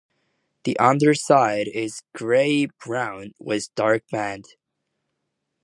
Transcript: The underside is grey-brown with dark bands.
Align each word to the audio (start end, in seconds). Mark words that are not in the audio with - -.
The 0.63 0.75
underside 0.79 1.67
is 1.67 2.01
grey-brown 2.15 3.35
with 3.37 3.69
dark 3.75 4.05
bands. 4.09 4.55